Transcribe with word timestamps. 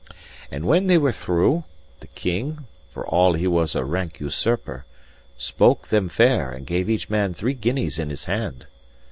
And 0.49 0.65
when 0.65 0.87
they 0.87 0.97
were 0.97 1.11
through, 1.11 1.63
the 1.99 2.07
King 2.07 2.65
(for 2.91 3.05
all 3.05 3.33
he 3.33 3.45
was 3.45 3.75
a 3.75 3.85
rank 3.85 4.19
usurper) 4.19 4.83
spoke 5.37 5.89
them 5.89 6.09
fair 6.09 6.49
and 6.49 6.65
gave 6.65 6.89
each 6.89 7.07
man 7.07 7.35
three 7.35 7.53
guineas 7.53 7.99
in 7.99 8.09
his 8.09 8.25
hand. 8.25 8.65